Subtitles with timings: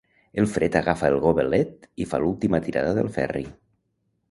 [0.43, 3.47] El Fred agafa el gobelet i fa l'última tirada del Ferri.